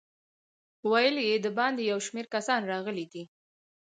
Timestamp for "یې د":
1.27-1.47